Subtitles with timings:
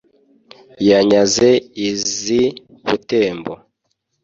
[0.89, 1.49] Yanyaze
[1.89, 2.41] iz'i
[2.85, 3.53] Butembo